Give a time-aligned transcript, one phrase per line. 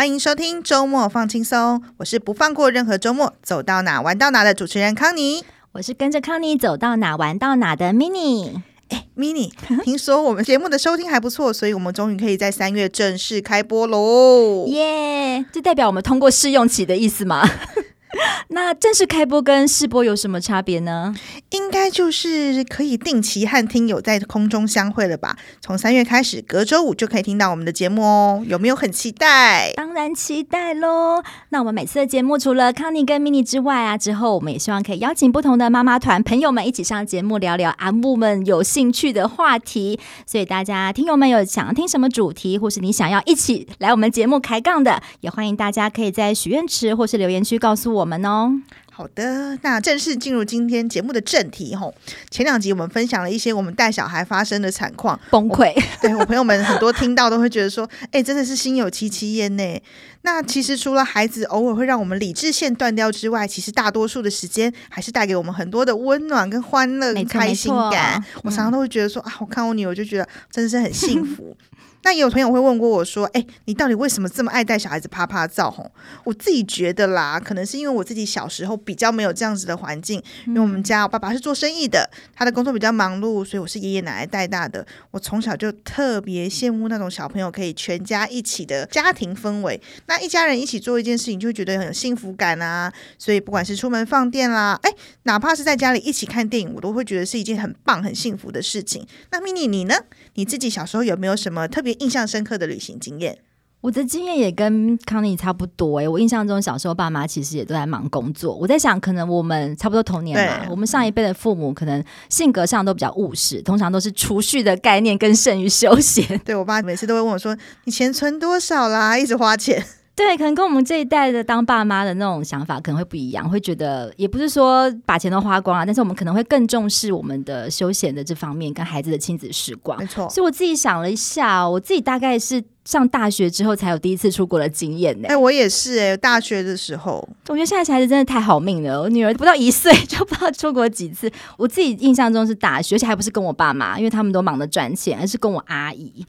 [0.00, 8.62] 欢迎收听周末放轻松，我是不放过任何周末，走到哪玩到哪的主持人康妮，我是跟着康妮走到哪玩到哪的 Mini。
[8.88, 9.52] 哎，Mini，
[9.84, 14.66] 听说我们节目的收听还不错，所以我们终于可以在三月正式开播喽！
[14.68, 17.46] 耶，这代表我们通过试用期的意思吗？
[18.48, 21.14] 那正式开播跟试播有什么差别呢？
[21.50, 25.36] 应该就是可以定期和听友在空中相会了吧？
[25.60, 28.44] 从三月开始，隔周五就可以听到我们的节目哦。
[28.46, 29.72] 有没有很期待？
[29.74, 31.22] 当然期待喽！
[31.50, 39.98] 那我们每次的节目除了康妮跟 Mini 之外啊，之后我们也希望可以邀请不同的妈妈团朋友们一起上节目聊聊阿母们有兴趣的话题。
[40.26, 48.50] 所以大家听友们有想要听什么主题，或是你想要一起来我们节目开杠的，也欢迎大家可以在许愿池或是留言区告诉我们哦。
[48.92, 51.94] 好的，那正式进入今天节目的正题吼。
[52.30, 55.74] 前两集我们分享了一些我们带小孩发生的惨况，崩溃。
[56.02, 59.82] 对我朋友们很多听到都会觉得说，哎、欸，真的是心有戚戚焉呢。
[60.20, 68.22] 那其实除了孩子偶尔会让我们理智线断掉之外，其实大多数的时间还是带给我们很多的温暖跟欢乐跟开心感。
[68.42, 71.56] 我常常都会觉得说啊，我看我女儿就觉得真的是很幸福。
[72.02, 75.90] 那也有朋友会问过我说：“哎，你到底为什么这么爱带小孩子啪啪照？”吼，
[76.24, 84.86] 我自己觉得啦，可能是因为我自己小时候比较没有这样子的环境，因为我们家我爸爸是做生意的，他的工作比较忙碌，所以我是爷爷奶奶带大的。
[85.10, 92.92] 我从小就特别羡慕那种小朋友可以全家一起的家庭氛围，那一家人一起做一件事情，就会觉得很有幸福感啊。
[93.18, 94.90] 所以不管是出门放电啦，哎，
[95.24, 99.06] 哪怕是在家里一起看电影，我都会觉得是一件很棒、很幸福的事情。
[99.30, 99.94] 那 Mini 你呢？
[100.34, 103.38] 你自己小时候有没有什么特别印象深刻的旅行经验？
[103.82, 106.08] 我的经验也跟康妮差不多哎、欸。
[106.08, 108.54] 我印象中小时候爸妈其实也都在忙工作。
[108.54, 110.66] 我在想，可能我们差不多童年嘛。
[110.68, 116.38] 我们上一辈的父母可能性格上都比较务实，通常都是储蓄的概念更胜于休闲。
[116.44, 119.82] 对，我爸每次都会问我说：“你钱存多少啦？”一直花钱。
[120.16, 129.98] 对，可能跟我们这一代的当爸妈的那种想法可能会不一样，会觉得也不是说把钱都花光了，但是我们可能会更重视我们的休闲的这方面，跟孩子的亲子时光。
[129.98, 135.28] 没错，所以我自己想了一下，我自己大概是上大学之后才有第一次出国的经验呢。
[135.28, 141.32] 哎，我也是哎，大学的时候，我觉得现在小孩子真的太好命了，我女儿不到一岁就不知道出国几次。
[141.56, 146.26] 我自己印象中是大学，而且还不是跟我爸妈，因为他们都忙着赚钱，而是跟我阿姨。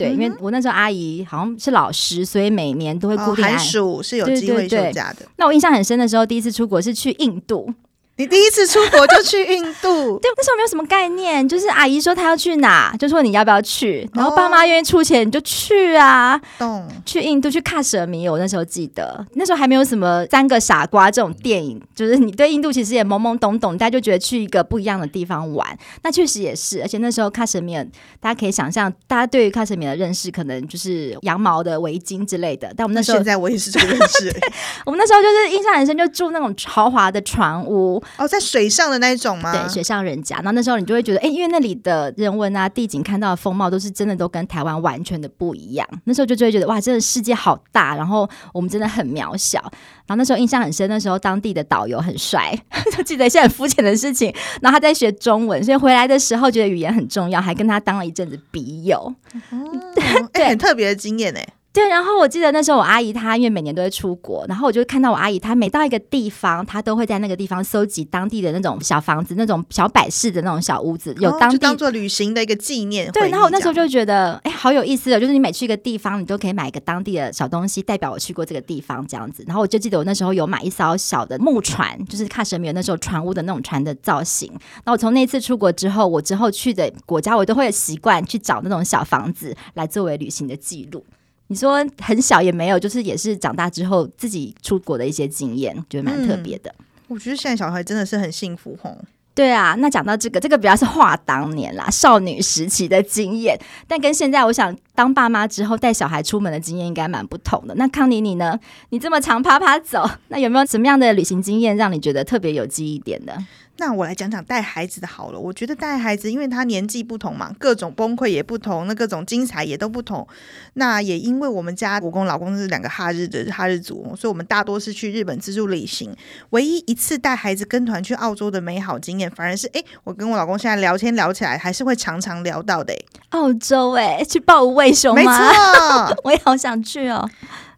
[0.00, 5.20] 对，因为我那时候阿姨好像是老师，所以每年都会固定、哦、寒暑是有机会休假的。
[5.20, 5.28] 对对对。
[5.36, 7.72] 那我印象很深的时候，第一次出国是去印度。
[8.20, 10.18] 你第一次出国就去印度？
[10.20, 16.38] 对，那时候没有什么概念，就是阿姨说她要去哪，就说你要不要去，然后爸妈愿意出钱，你就去啊。
[16.58, 16.86] 懂。
[17.06, 25.66] 去印度去看什米，我那时候记得，那时候还没有什么三个傻瓜这种电影，就是你对印度其实也懵懵懂懂，大家就觉得去一个不一样的地方玩。
[26.02, 27.82] 那确实也是，而且那时候喀什米尔，
[28.20, 32.70] 大家可以想象，大家对于喀什米尔的认识可能就是羊毛的围巾之类的。
[32.76, 34.30] 但我们那时候，现在我也是这个认识。
[34.84, 38.02] 我们那时候就是印象很深，就住那种豪华的船屋。
[38.16, 39.52] 哦，在水上的那一种吗？
[39.52, 40.36] 对，水上人家。
[40.36, 45.86] 然后那时候你就会觉得，哎，因为那里的人文啊、地景、看到的风貌都是真的都跟台湾完全的不一样。
[46.04, 49.60] 那时候就就会觉得，哇，真的世界好大，然后我们真的很渺小。
[50.06, 52.56] 然后那时候印象很深，那时候当地的导游很帅，
[52.96, 54.34] 就记得一些很肤浅的事情。
[54.60, 59.14] 然后他在学中文，所以回来的时候觉得语言很重要，还跟他当了一阵子笔友。
[59.50, 59.80] 哦、
[60.32, 61.40] 对，很特别的经验呢。
[61.72, 73.08] 对，然后我记得那时候我阿姨她因为每年都会出国，然后我就看到我阿姨她每到一个地方，她都会在那个地方搜集当地的那种小房子、那种小摆饰的那种小屋子，有当地、哦、当做旅行的一个纪念。
[73.12, 79.44] 对，然后我那时候就觉得，哎，好有意思的，就是你每去一个地方，你都可以买一个当地的小东西，代表我去过这个地方这样子。
[79.46, 84.50] 然后我就记得我那时候有买一艘小的木船，就是喀什米尔那时候船屋的那种船的造型。
[84.50, 91.04] 然后我从那次出国之后，我之后去的国家，我都会有习惯去找那种小房子来作为旅行的记录。
[91.50, 96.72] 你说很小也没有，就是也是长大之后自己出国的一些经验，觉得蛮特别的。
[96.78, 98.96] 嗯，我觉得现在小孩真的是很幸福吼。
[99.34, 103.58] 对啊，那讲到这个，这个比较是话当年啦，少女时期的经验，
[103.88, 107.74] 但跟现在我想当爸妈之后带小孩出门的经验应该蛮不同的。
[107.76, 108.60] 那康妮你呢？
[108.90, 113.34] 你这么长趴趴走，那有没有什么样的旅行经验让你觉得特别有记忆点的？
[113.78, 115.40] 那我来讲讲带孩子的好了。
[115.40, 120.28] 我觉得带孩子，因为他年纪不同嘛，各种崩溃也不同，那各种精彩也都不同。
[120.74, 126.14] 那也因为我们家我跟老公是两个哈日的哈日族，所以我们大多是去日本自助旅行。
[126.50, 132.94] 唯一一次带孩子跟团去澳洲的美好经验，反而是哎，我跟我老公现在聊天聊起来，还是会常常聊到的。
[133.30, 134.74] 澳洲哎，去抱无
[135.14, 137.28] 没错， 我也好想去哦。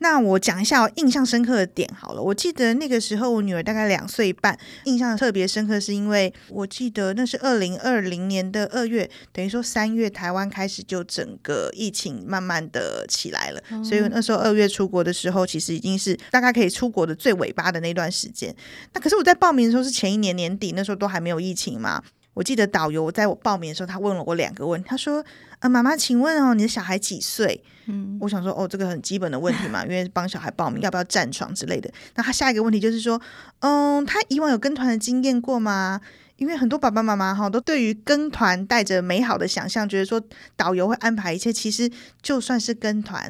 [0.01, 2.21] 那我讲一下我印象深刻的点好了。
[2.21, 18.53] 我记得那个时候我女儿大概两岁半，印象特别深刻，是因为我记得那是二零二零年的二月，等于说三月台湾开始就整个疫情慢慢的起来了，嗯、所以那时候二月出国的时候，其实已经是大概可以出国的最尾巴的那段时间。
[18.95, 22.03] 那可是我在报名的时候是前一年年底，那时候都还没有疫情嘛。
[22.35, 25.25] 我记得导游在我报名的时候，他问了我两个问题，他说
[25.61, 31.93] ：“呃，妈妈，请问哦，你的小孩几岁？”嗯，我想说，哦，这个很基本的问题嘛，因为帮小孩报名要不要站床之类的。
[32.15, 33.21] 那他下一个问题就是说，
[33.59, 36.01] 嗯，他以往有跟团的经验过吗？
[36.37, 40.21] 因为很多爸爸妈妈哈都对于跟团带着美好的想象，觉得说
[40.57, 41.53] 导游会安排一切。
[41.53, 41.91] 其实
[42.23, 43.23] 就算是跟团，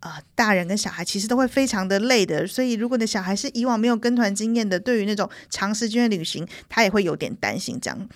[0.00, 2.46] 啊、呃，大人跟小孩其实都会非常的累的。
[2.46, 8.08] 所以如果你的小孩是以往没有跟团经验的，对于那种长时间的旅行，他也会有点担心这样。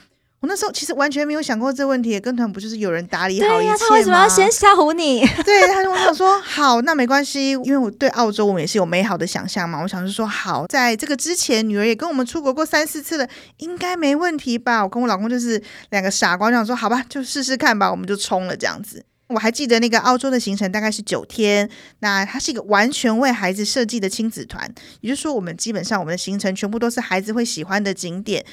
[0.45, 3.77] 我那时候其实完全没有想过这个问题，跟团不就是有人打理好一切吗？
[3.81, 5.27] 他为什么要先吓唬你？
[5.43, 9.81] 对，他就我想说好，那没关系，因为我对澳洲我们也是有美好的想象嘛。
[9.81, 13.27] 我想就说好，在这个之前，女儿也跟我们出国过三四次了，
[13.57, 14.83] 应该没问题吧？
[14.83, 19.03] 我跟我老公就是两个傻瓜，就想说好吧，就试试看吧，我们就冲了这样子。
[19.29, 21.67] 我还记得那个澳洲的行程大概是九天，
[22.01, 24.71] 那它是一个完全为孩子设计的亲子团，
[25.01, 28.45] 也就是说，我们基本上我们的行程全部都是孩子会喜欢的景点。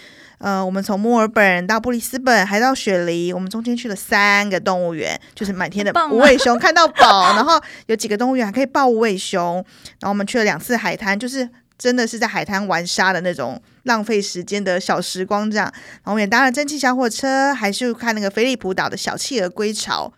[0.41, 9.55] 呃，我们从墨尔本到布里斯本，还到雪梨，我们中间去了三个动物园，就是满天的无尾熊看到饱，然后有几个动物园还可以抱无尾熊，
[9.99, 11.47] 然后我们去了两次海滩，就是
[11.77, 20.11] 真的是在海滩玩沙的那种浪费时间的小时光这样，然后我们也搭了蒸汽小火车，还是看那个菲利普岛的小企鹅归巢，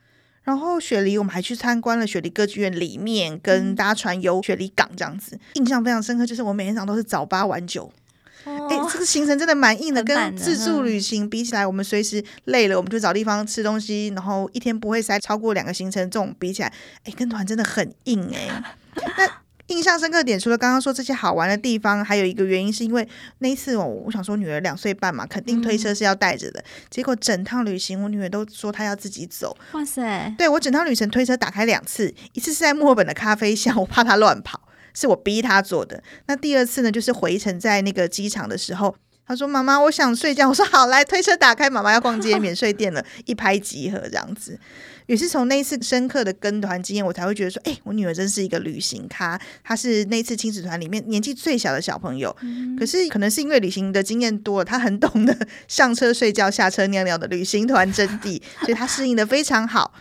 [0.44, 7.92] 然后雪梨我们还去参观了雪梨歌剧院里面，跟搭船游雪梨港这样子，印象非常深刻，就是我每天早上都是早八晚九。
[8.46, 16.74] 哎，这个行程真的蛮硬的，跟自助旅行比起来，我们随时累了，我们就找地方吃东西，然后一天不会塞超过两个行程，这种比起来，
[17.06, 18.64] 哎，跟团真的很硬哎。
[19.18, 19.30] 那
[19.68, 23.08] 印象深刻点，除了刚刚说这些好玩的地方，还有一个原因是因为
[23.40, 29.56] 那一次我我想说女儿两岁半嘛，肯定推车是要带着的，结果整趟旅行我女儿都说她要自己走。
[29.72, 30.36] 哇塞！
[30.38, 34.60] 对，我整趟旅程推车打开两次，一次是在墨尔本的咖啡巷，我怕她乱跑。
[34.94, 36.02] 是我逼他做的。
[36.28, 38.96] 那第二次呢，就是回程在那个机场的时候，
[39.26, 44.60] 他说：“妈妈，我想睡觉。”我说：“好，来推车打开，妈妈要逛街，免税店了。”一拍即合这样子。
[45.06, 49.40] 也是从那一次深刻的跟团经验，我才会觉得说：“哎，我女儿真是一个旅行咖。
[49.62, 55.38] 她是那次亲子团里面年纪最小的小朋友，嗯、可是可能是因为旅行的经验多了，她很懂得
[55.68, 59.94] 上车睡觉、下车尿尿的旅行团真谛，所以她适应的非常好。”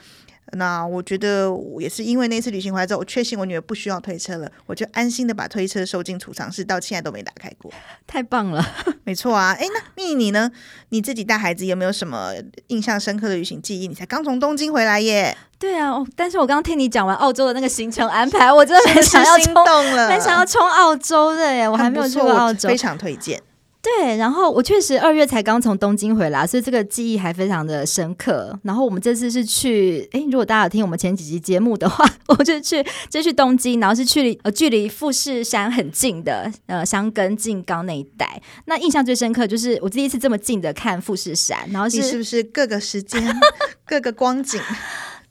[0.53, 1.51] 那我觉得
[1.81, 7.73] 也是因为那次旅行回来之后，我确信我女儿不需要推车了，我就安心的把推车收进储藏室，到现在都没打开过。
[8.07, 8.63] 太棒了，
[9.05, 9.57] 没错啊。
[9.59, 10.51] 哎，那蜜你呢？
[10.91, 12.33] 你自己带孩子有没有什么
[12.67, 13.89] 印象深刻的旅行记忆？
[13.89, 15.37] 你才刚从东京回来耶。
[15.59, 19.65] 对啊，但是我刚刚听你讲完澳洲的那个行程安排，我真的很想要冲，
[20.09, 21.69] 很想要冲澳洲的耶。
[21.69, 23.41] 我还没有去过澳洲，非常推荐。
[23.83, 28.57] 对，然后我确实二月才刚从东京回来，所以这个记忆还非常的深刻。
[28.63, 38.41] 然后我们这次是去，诶，如果大家有听我们前几集节目的话，我就去就去东京，然后是去呃距离富士山很近的呃箱根静冈那一带。
[38.67, 43.21] 那印象最深刻就是我第一次这么近的看富士山，然后是，是不是各个时间
[43.85, 44.61] 各个光景？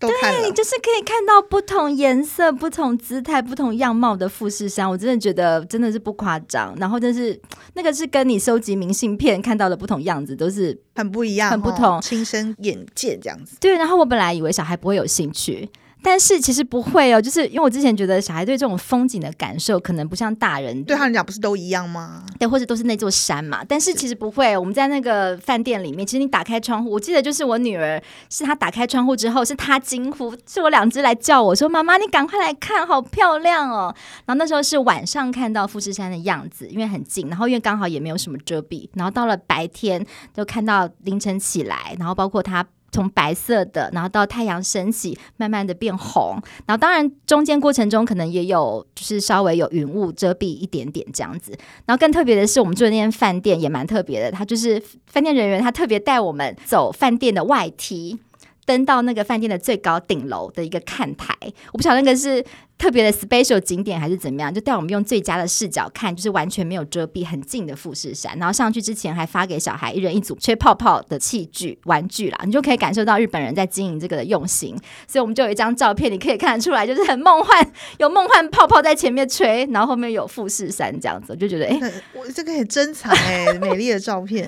[0.07, 6.75] 对，就是可以看到不同颜色、不同姿态、不同样貌的富士山，我真的觉得真的是不夸张。
[6.77, 7.39] 然后，真是
[7.73, 13.57] 那个是跟你收集明信片看到的不同样子，都是很不一样、很不同，亲身眼见这样子。
[13.59, 15.69] 对，然后我本来以为小孩不会有兴趣。
[16.03, 22.25] 但是其实不会哦，就是因为我之前觉得小孩对这种风景的感受可能不像大人，对他们讲不是都一样吗？
[22.39, 23.63] 对，或者都是那座山嘛。
[23.63, 33.93] 但是其实不会，我们在那个饭店里面，其实你打开窗户，我记得就是我女儿，是她打开窗户之后，是她惊呼，是我两只来叫我说：“妈妈，你赶快来看，好漂亮哦！”
[34.25, 40.03] 然后那时候是晚上看到富士山的样子，因为很近，然后因为刚好也没有什么遮蔽，然后到了白天
[40.33, 42.65] 就看到凌晨起来，然后包括它。
[42.91, 51.51] 从白色的，然后到太阳升起，慢慢的变红，然后当然中间过程中可能也有，就是稍微有云雾遮蔽一点点这样子。
[51.85, 58.19] 然后更特别的是，我们住的那间饭店也蛮特别的，他就是饭店人员，他特别带我们走饭店的外梯。
[58.65, 61.35] 登到那个饭店的最高顶楼的一个看台，
[61.71, 62.43] 我不晓得那个是
[62.77, 68.37] 特别的 special 景点还是怎么样，就带我们用最佳的视角看，就是完全没有遮蔽，很近的富士山。
[68.37, 74.75] 然后上去之前还发给小孩一人一组吹泡泡的器具玩具啦，你就可以感受到日本人在经营这个的用心。
[75.07, 81.79] 所以我们就有一张照片，你可以看得出来，就是很梦幻，有梦幻泡泡在前面吹，然后后面有富士山这样子，我就觉得哎，
[82.13, 84.45] 我这个很珍藏哎，美丽的照片。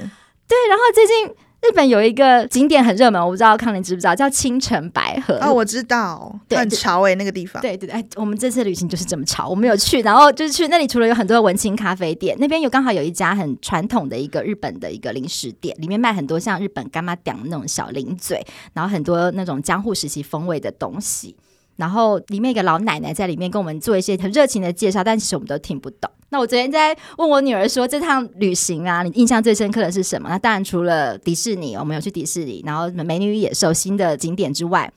[0.47, 1.35] 对，然后最近。
[1.63, 5.39] 日本有一个景点很热门，我不知道康宁知不知道，叫青城白河。
[5.41, 7.61] 哦，我知道，很潮诶、欸，那个地方。
[7.61, 21.35] 对对对，哎，我们这次旅行就是这么潮，我们有去，然后就是去那里，除了有很多文青咖啡店，那边有刚好有一家很传统的一个日本的一个零食店，里面卖很多像日本干妈店那种小零嘴，然后很多那种江户时期风味的东西。
[21.77, 26.11] 然后里面一个老奶奶在里面跟我们做一些很热情的介绍，但其实我们都听不懂。
[26.33, 30.27] 那我昨天在问我女儿说，这趟旅行啊，你印象最深刻的是什么？
[30.27, 34.91] 那当然除了迪士尼，我们有去迪士尼，然后美女与野兽新的景点之外。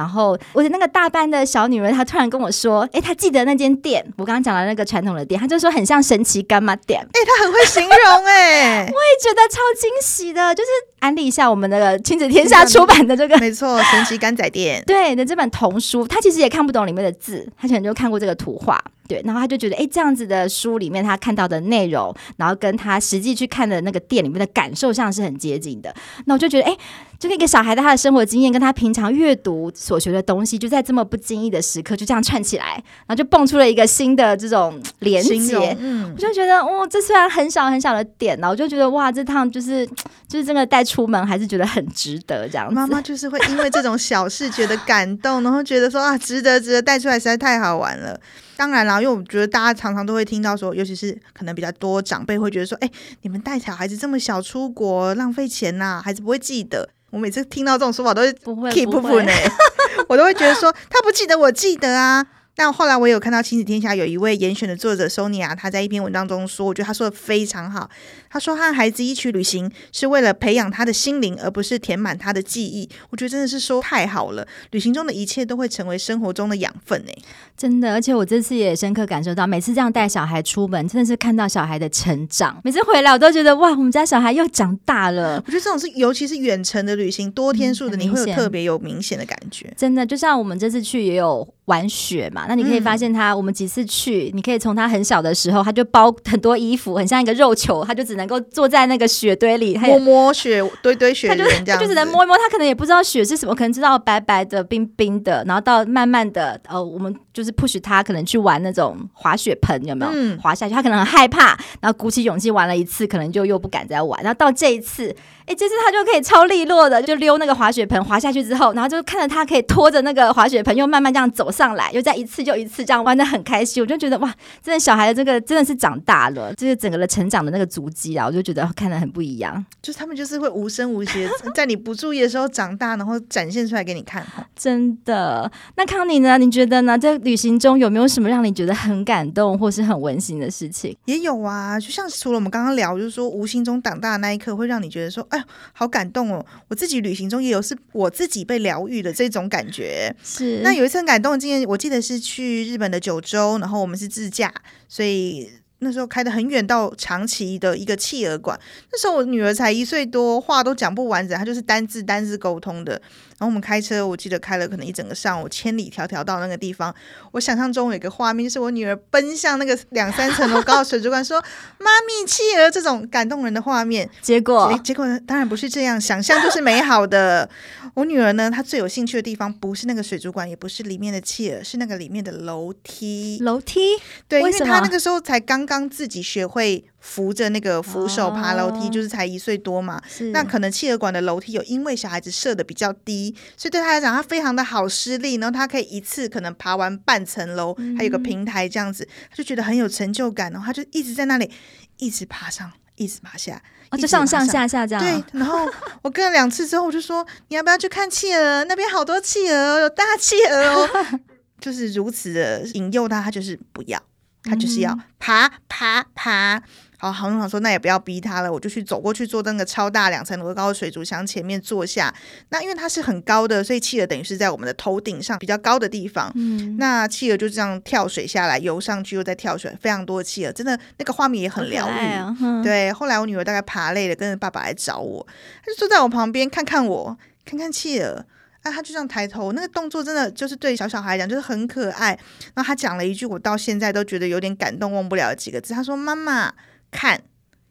[0.00, 6.98] 然后我的那个大班的小女儿，她突然跟我说：“哎，她记得那间店，我刚刚讲的那个传统的店，她就说很像神奇干妈店。
[7.12, 10.54] 哎，她很会形容哎， 我也觉得超惊喜的。
[10.54, 10.68] 就是
[11.00, 25.92] 安利一下我们那个亲子天下出版的这个， 没错，神奇干仔店 对的这本童书，她其实也看不懂里面的字，她可能就看过这个图画。”对，然后他就觉得，哎，这样子的书里面他看到的内容，然后跟他实际去看的那个店里面的感受上是很接近的。
[26.26, 26.76] 那我就觉得，哎，
[27.20, 35.76] 就那个小孩的他的生活经验，跟他平常阅读所学的东西，就在这么不经意的时刻就这样串起来，然后就蹦出了一个新的这种连接。
[35.78, 39.86] 嗯，我就觉得，哦，这虽然很小很小的点，然后我就觉得，哇，这趟就是
[40.26, 42.74] 就是真的带出门还是觉得很值得这样子。
[42.74, 48.18] 妈妈就是会因为这种小事觉得感动，然后觉得说啊，值得值得带出来实在太好玩了。
[48.56, 56.88] 当然啦，因为我觉得大家常常都会听到说，尤其是可能比较多长辈会觉得说，哎，你们带小孩子这么小出国浪费钱呐、啊，孩子不会记得。
[57.10, 58.32] 我每次听到这种说法都会
[58.70, 59.32] keep 不呢，
[60.08, 62.24] 我都会觉得说他不记得，我记得啊。
[62.54, 67.88] 但后来我有看到《亲子天下》有一位严选的作者 Sonia，他在一篇文章中说，我觉得他说的非常好。
[68.28, 72.88] 他说，和孩子一起旅行是为了培养他的心灵，而不是填满他的记忆。
[73.10, 77.10] 我觉得真的是说太好了，旅行中的一切都会成为生活中的养分呢。
[77.56, 82.60] 真的，而且我这次也深刻感受到，每次这样带小孩出门，真的是看到小孩的成长。
[82.62, 85.42] 每次回来，我都觉得哇，我们家小孩又长大了。
[85.46, 89.66] 我觉得这种是，尤其是远程的旅行，多天数的，你会有特别有明显的感觉。
[89.68, 99.00] 嗯，真的，就像我们这次去也有玩雪嘛，那你可以发现他，我们几次去，你可以从他很小的时候，他就包很多衣服，很像一个肉球，他就只能够坐在那个。
[99.00, 110.12] 个雪堆里，摸摸雪堆堆雪，他就他就只能摸一摸，他可能也不知道雪是什么，可能知道白白的、冰冰的，然后到慢慢的，呃，我们就是 push 他，可能去玩那种滑雪盆，有没有？
[110.14, 115.14] 嗯，滑下去，他可能很害怕，然后鼓起勇气玩了一次，可能就又不敢再玩，然后到这一次。
[115.46, 123.82] 哎，这次他就可以超利落的，就溜那个滑雪盆滑下去之后，然后就看着他可以拖着那个滑雪盆，又慢慢这样走上来，又再一次又一次这样玩的很开心。
[123.82, 124.32] 我就觉得哇，
[124.62, 129.64] 真的小孩的这个真的是长大了，就是整个的成长的那个足迹啊，我就觉得看得很不一样。
[129.82, 134.24] 就是他们就是会无声无息，在你不注意的时候长大，然后展现出来给你看。
[134.54, 135.50] 真的。
[135.76, 136.38] 那康妮呢？
[136.38, 136.96] 你觉得呢？
[136.96, 140.96] 在旅行中有没有什么让你觉得很感动或是很温馨的事情？
[141.04, 145.44] 也有啊，就像除了我们刚刚聊，就是说无形中长大的那一刻，会让你觉得说，哎。
[145.72, 146.44] 好感动哦！
[146.68, 150.14] 我自己旅行中也有是我自己被疗愈的这种感觉。
[150.22, 154.52] 是，那有一次很感动的经验，我记得是去日本的九州，然后我们是自驾，
[154.88, 155.50] 所以。
[155.82, 158.60] 那时候开的很远，到长崎的一个企鹅馆。
[158.92, 163.00] 那时候我女儿才一岁多，话都讲不完整，她就是单字单字沟通的。
[163.40, 166.94] 然后我们开车，我记得开了可能一整个上午，千里迢迢到那个地方。
[167.32, 171.40] 我想象中有一个画面，就是我女儿奔向那个两三层楼高的水族馆，说
[171.80, 174.06] ：“妈咪，企鹅！”这种感动人的画面。
[174.20, 177.48] 结果，结果当然不是这样，想象就是美好的。
[177.94, 183.38] 我女儿呢，她最有兴趣的地方不是那个水族馆，也不是里面的企鹅，是那个里面的楼梯。
[183.40, 183.80] 楼梯？
[184.28, 185.60] 对，因为她那个时候才刚。
[185.70, 190.00] 刚自己学会扶着那个扶手爬楼梯，就是才一岁多嘛。
[190.32, 201.50] 那可能企鹅馆的楼梯有因为小孩子设的比较低，所以对他来讲，他非常的好施力，然后他可以一次可能爬完半层楼，还有个平台这样子，他就觉得很有成就感，然后他就一直在那里
[201.96, 203.60] 一直爬上，一直爬下，
[203.98, 205.02] 就上上下下这样。
[205.02, 205.66] 对，然后
[206.02, 208.64] 我跟了两次之后，我就说你要不要去看企鹅？
[208.64, 210.88] 那边好多企鹅，有大企鹅哦，
[211.60, 214.00] 就是如此的引诱他，他就是不要。
[214.42, 216.62] 他就是要爬爬爬，
[216.98, 222.14] 好，好，好说，那也不要逼他了，我就去走过去坐那个超大两层楼高的水族箱前面坐下。
[222.48, 226.32] 那因为它是很高的，所以企鹅等于是在我们的头顶上比较高的地方。
[226.34, 232.62] 嗯，那企鹅就这样跳水下来，游上去又再跳水，非常多的企鹅，真的那个画面也很疗愈。
[232.62, 235.26] 对，后来我女儿大概爬累了，跟着爸爸来找我，
[235.64, 238.24] 她就坐在我旁边看看我，看看企鹅。
[238.62, 242.08] 哎，他就这样抬头，那个动作真的就是对小小孩来讲就是很可爱。
[242.54, 245.72] 然后他讲了一句我到现在都觉得有点感动、忘不了的几个字。
[245.72, 246.52] 他说：“妈妈，
[246.90, 247.22] 看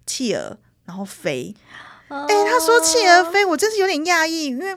[0.06, 1.54] 企鹅，然后飞。”
[2.10, 4.76] 哎，他说企鹅飞，我真是有点讶异，因为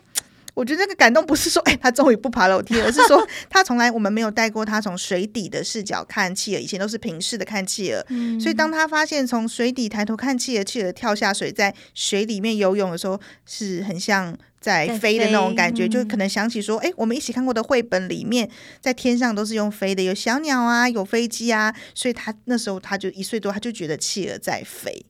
[0.52, 8.04] 我觉得那个感动不是说，哎，他终于不爬楼梯，而是说 他从来我们没有带过他从水底的视角看企鹅，以前都是平视的看企鹅。
[8.10, 18.48] 嗯，所以当他发现从水底抬头看企鹅，企鹅跳下水在水里面游泳的时候，是很像在飞的那种感觉，就可能想起说，哎，我们一起看过的绘本里面，
[18.80, 25.04] 在天上都是用飞的，有小鸟啊，有飞机啊，所以他那时候他就一岁多，他就觉得企鹅在飞。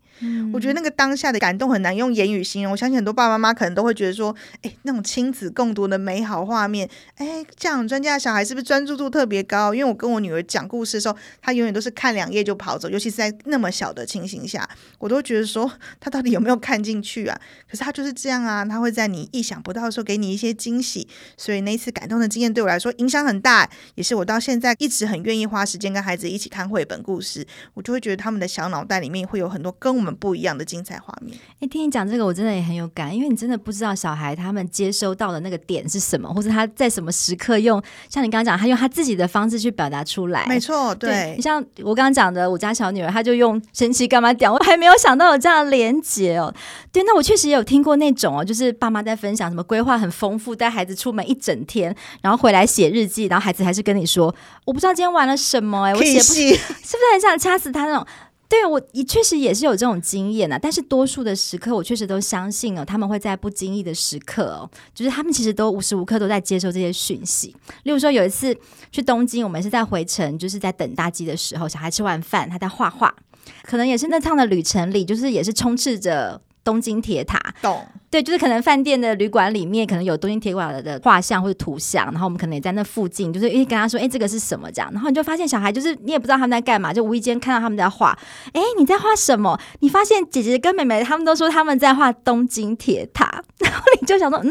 [0.52, 2.70] 我觉得那个当下的感动很难用言语形容。
[2.70, 9.74] 我相信很多爸爸妈妈可能都会觉得说，哎，那种亲子共读的美好画面，哎，这样专家的小孩是不是专注度特别高？
[9.74, 14.68] 因为我跟我女儿讲故事的时候，她永远都是看两页就跑走，尤其是在那么小的情形下，
[15.00, 15.68] 我都觉得说
[15.98, 17.36] 她到底有没有看进去啊？
[17.68, 21.06] 可是她就是这样啊，她会在你意想不到的时候给你一些惊喜。
[21.36, 27.44] 所以那一次感动的经验对我来说影响很大，也是我到现在一直很愿意花时间跟孩子一起看绘本故事。
[27.74, 30.12] 我就会觉得他们的小脑袋里面会有很多跟我们。
[30.22, 31.36] 不一样的精彩画面。
[31.58, 40.46] 哎，听你讲这个，我真的也很有感，因为你真的不知道小孩他们接收到的那个点是什么，或者他在什么时刻用，像你刚刚讲，他用他自己的方式去表达出来。
[40.46, 46.54] 没错，对，你像我刚刚讲的，我家小女儿，她就用神奇干嘛点，我还没有想到有这样的连结哦。
[46.92, 54.34] 对，那我确实也有听过那种哦，就是爸妈在分享什么规划很丰富，带孩子出门一整天，然后回来写日记，然后孩子还是跟你说，
[54.64, 58.06] 我不知道今天玩了什么，哎，我写不， 是不是很想掐死他那种。
[58.48, 67.56] 对，我也确实也是有这种经验啊，但是多数的时刻，我确实都相信哦，他们会在不经意的时刻哦，就是他们其实都无时无刻都在接受这些讯息。
[67.84, 68.54] 例如说，有一次
[68.90, 73.14] 去东京，我们是在回程，就是在等大机的时候，小孩吃完饭，他在画画，
[73.62, 77.40] 可能也是那趟的旅程里，就是也是充斥着东京铁塔。
[77.62, 77.86] 懂。
[78.12, 88.18] 对，就是可能饭店的旅馆里面可能有东京铁塔的画像或者图像，然后我们可能也在那附近，就是诶跟他说，诶这个是什么这样，然后你就发现小孩就是你也不知道他们在干嘛，就无意间看到他们在画，
[88.52, 89.58] 诶你在画什么？
[89.80, 94.50] 你发现姐姐跟妹妹他们都说他们在画东京铁塔，然后你就想说嗯，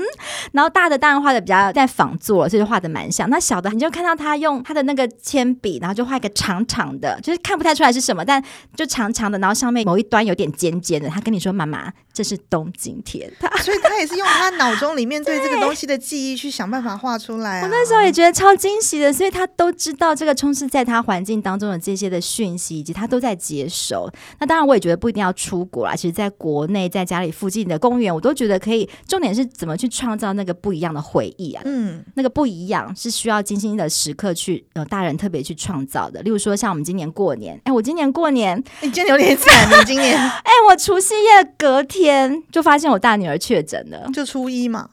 [0.51, 8.43] 然后大的当然画的比较在仿作，所以就画的蛮像，那小的你就看到他用他的那个铅笔，然后就画一个长长的，就是看不太出来是什么，但
[8.75, 13.49] 就长长的，然后上面某一端有点尖尖的，他跟你说妈妈这是东京铁塔。
[13.57, 17.63] 所以他也是用他脑中里面对这个东西的记忆去想办法画出来啊。
[17.63, 24.09] 我那时候也觉得超惊喜的，所以他都知道这个充斥在他环境当中的这些的讯息，以及他都在接收。
[24.39, 25.95] 那当然，我也觉得不一定要出国啦。
[25.95, 28.89] 其实，在国内，在家里附近的公园，我都觉得可以。
[29.07, 31.61] 重点是怎么去创造那个不一样的回忆啊？
[31.65, 36.21] 嗯，那个不一样是需要精心的时刻去，呃，大人特别去创造的。
[36.21, 44.09] 例如说，像我们今年过年，哎，我今年过年，你今年有点惨，你今年， 哎，我除夕夜隔天就发现我大女儿确诊了。
[44.13, 44.89] 就初一嘛，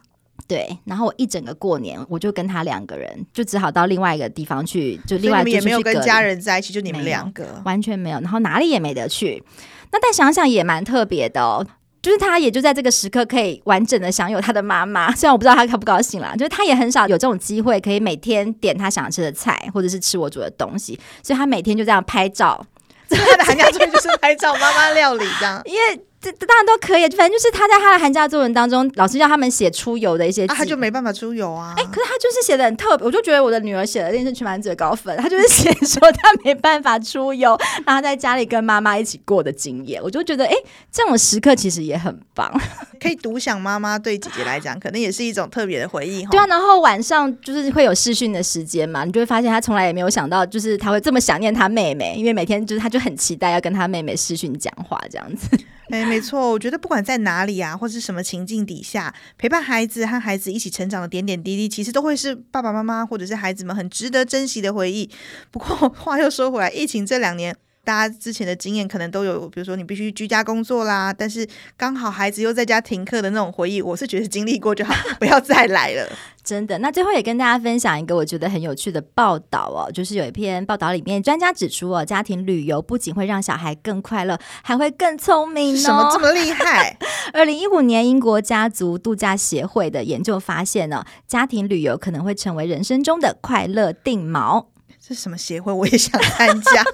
[0.46, 9.42] 对，然后我一整个过年，我就跟他两个人，就只好到另外一个地方去，就另外也没有跟家人在一起，就你们两个，完全没有，然后哪里也没得去。
[9.90, 11.66] 那但想想也蛮特别的哦，
[12.00, 22.64] 就是他也就在这个时刻可以完整的享有他的妈妈， 虽然我不知道他高不高兴啦，就是他也很少有这种机会可以每天点他想吃的菜，或者是吃我煮的东西，所以他每天就这样拍照，
[23.10, 26.07] 他的寒假作业就是拍照妈妈料理这样， 因为。
[26.32, 31.74] 这当然都可以，反正就是他在他的寒假作文当中，老师叫他们写出游的一些，啊，他就没办法出游啊。
[31.76, 35.16] 哎，可是他就是写的很特别，我就觉得我的女儿写的一定是全班最高分。
[35.18, 40.54] 他就是写说他没办法出游，然后在家里跟妈妈一起过的经验，我就觉得哎，
[40.90, 42.52] 这种时刻其实也很棒，
[43.00, 46.24] 可以独享妈妈对姐姐来讲，可能也是一种特别的回忆。
[46.26, 55.48] 对啊，然后晚上就是会有视讯的时间嘛，你就会发现他从来也没有想到，就是他会这么想念他妹妹，因为每天就是他就很期待要跟他妹妹视讯讲话这样子。
[55.90, 65.10] 哎，没错，我觉得不管在哪里啊，或是什么情境底下，陪伴孩子和孩子一起成长的点点滴滴，其实都会是爸爸妈妈或者是孩子们很值得珍惜的回忆。
[65.50, 76.06] 不过话又说回来，疫情这两年，大家之前的经验可能都有，比如说你必须居家工作啦，但是刚好孩子又在家停课的那种回忆，我是觉得经历过就好，不要再来了。
[76.44, 85.78] 真的，那最后也跟大家分享一个我觉得很有趣的报道哦，就是有一篇报道里面，专家指出哦，家庭旅游不仅会让小孩更快乐，还会更聪明哦。
[85.78, 86.96] 什么这么厉害？
[87.34, 94.66] 二零一五年英国家族度假协会的研究发现呢，家庭旅游可能会成为人生中的快乐定锚。
[95.06, 95.70] 这是什么协会？
[95.72, 96.84] 我也想参加。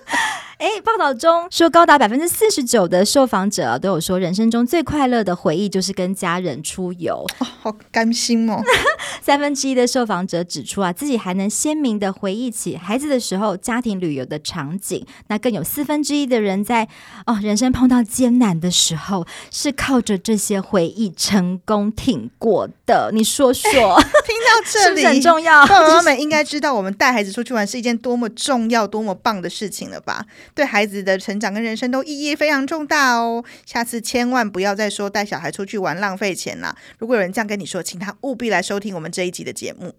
[0.59, 7.27] 哎，报道中说，高达百分之四十九的受访者都有说，人生中最快乐的回忆就是跟家人出游。
[7.39, 8.63] 哦，好甘心哦！
[9.21, 15.05] 三分之一的受访者指出啊，自己还能鲜明的回忆起孩子的时候家庭旅游的场景。
[15.29, 16.89] 那更有四分之一的人在
[17.27, 23.11] 哦人生碰到艰难的时候，是靠着这些回忆成功挺过的。
[23.13, 25.67] 你说说， 听到这里很重要？
[25.67, 30.25] 爸爸妈妈们应该知道，我们带孩子出去玩是一件多么重要、多么棒的事情了吧？
[30.55, 33.45] 对孩子的成长跟人生都意义非常重大哦。
[33.65, 36.77] 下次千万不要再说带小孩出去玩浪费钱了。
[36.99, 39.95] 如果有人这样跟你说，请他务必来收听我们这一集的节目。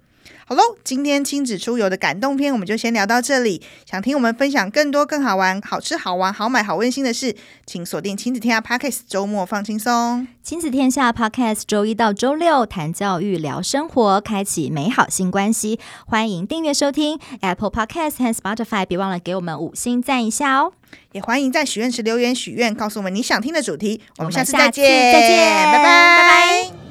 [0.48, 3.64] 好喽，今天亲子出游的感动篇我们就先聊到这里。
[3.90, 10.28] 想听我们分享更多更好玩、好吃好玩、好买好温馨的事，请锁定亲子天下 Podcast，周末放轻松。
[10.44, 15.80] 亲子天下 Podcast，周一到周六谈教育、聊生活，开启美好新关系。
[16.06, 20.74] 欢迎订阅收听 Apple Podcast 和 Spotify，别忘了给我们五星赞一下哦。
[21.14, 24.00] 也欢迎在许愿池留言许愿，告诉我们你想听的主题。
[24.20, 25.38] 我们下次再见，再见，
[25.72, 26.85] 拜拜，拜拜。